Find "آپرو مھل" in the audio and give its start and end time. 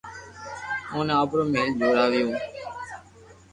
1.21-1.67